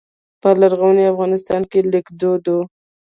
په 0.41 0.49
لرغوني 0.61 1.03
افغانستان 1.13 1.61
کې 1.71 1.79
لیک 1.91 2.07
دود 2.19 2.43
و 2.53 2.55